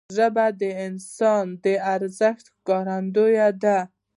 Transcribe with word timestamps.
ژبه 0.15 0.45
د 0.61 0.63
انسان 0.85 1.45
د 1.63 1.65
ارزښت 1.93 2.45
ښکارندوی 2.55 3.37
ده 3.63 3.77